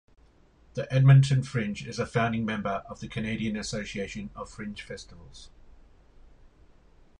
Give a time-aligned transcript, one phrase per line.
[0.73, 5.51] The Edmonton Fringe is a founding member of the Canadian Association of Fringe Festivals.